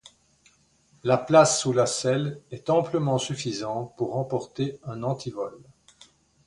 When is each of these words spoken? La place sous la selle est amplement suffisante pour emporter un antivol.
La 1.03 1.15
place 1.15 1.59
sous 1.61 1.73
la 1.73 1.85
selle 1.85 2.41
est 2.49 2.71
amplement 2.71 3.19
suffisante 3.19 3.93
pour 3.97 4.15
emporter 4.17 4.79
un 4.83 5.03
antivol. 5.03 5.55